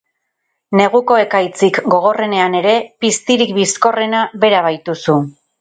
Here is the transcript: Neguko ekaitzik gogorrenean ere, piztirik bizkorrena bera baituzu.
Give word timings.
Neguko 0.79 1.17
ekaitzik 1.23 1.77
gogorrenean 1.95 2.57
ere, 2.63 2.73
piztirik 3.05 3.55
bizkorrena 3.61 4.27
bera 4.47 4.65
baituzu. 4.71 5.23